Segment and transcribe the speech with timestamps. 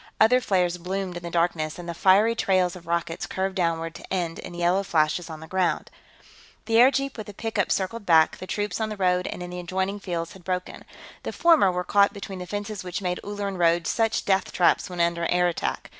[0.19, 4.11] Other flares bloomed in the darkness, and the fiery trails of rockets curved downward to
[4.11, 5.91] end in yellow flashes on the ground.
[6.65, 9.59] The airjeep with the pickup circled back; the troops on the road and in the
[9.59, 10.85] adjoining fields had broken.
[11.21, 14.99] The former were caught between the fences which made Ulleran roads such death traps when
[14.99, 15.87] under air attack.